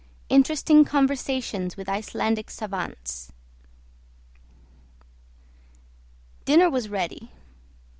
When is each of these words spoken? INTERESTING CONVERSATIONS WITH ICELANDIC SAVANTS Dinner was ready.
INTERESTING 0.29 0.83
CONVERSATIONS 0.83 1.77
WITH 1.77 1.87
ICELANDIC 1.87 2.49
SAVANTS 2.49 3.31
Dinner 6.43 6.71
was 6.71 6.89
ready. 6.89 7.29